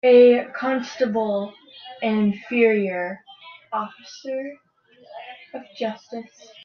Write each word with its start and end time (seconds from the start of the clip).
A 0.03 0.45
constable 0.53 1.53
an 2.01 2.17
inferior 2.31 3.23
officer 3.71 4.57
of 5.53 5.61
justice 5.77 6.47